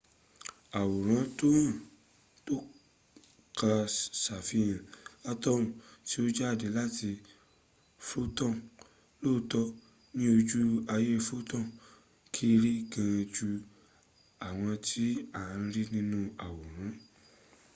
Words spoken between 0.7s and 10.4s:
àwòrán tókàn ṣàfihàn atoms tó ń jáde láti photons. lóòtọ́ ní